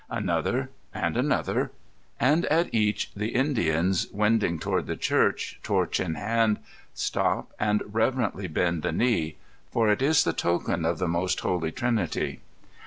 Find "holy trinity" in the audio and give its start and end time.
11.41-12.39